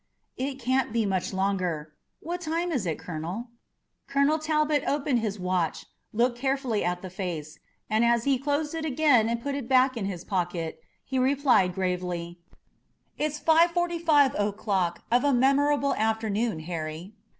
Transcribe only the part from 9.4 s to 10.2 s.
put it back in